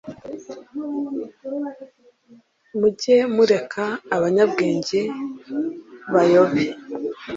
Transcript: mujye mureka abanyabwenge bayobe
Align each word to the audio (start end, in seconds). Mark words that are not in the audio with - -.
mujye 2.79 3.17
mureka 3.35 3.83
abanyabwenge 4.15 4.99
bayobe 6.13 6.65